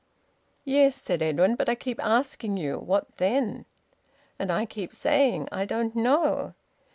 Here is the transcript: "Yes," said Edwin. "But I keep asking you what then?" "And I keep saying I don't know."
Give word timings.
"Yes," 0.65 0.95
said 0.95 1.21
Edwin. 1.21 1.53
"But 1.53 1.69
I 1.69 1.75
keep 1.75 2.03
asking 2.03 2.57
you 2.57 2.79
what 2.79 3.17
then?" 3.17 3.65
"And 4.39 4.51
I 4.51 4.65
keep 4.65 4.91
saying 4.93 5.47
I 5.51 5.65
don't 5.65 5.95
know." 5.95 6.55